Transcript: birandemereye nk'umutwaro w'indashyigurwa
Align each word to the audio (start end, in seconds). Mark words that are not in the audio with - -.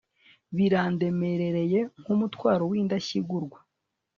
birandemereye 0.55 1.79
nk'umutwaro 2.01 2.63
w'indashyigurwa 2.71 3.57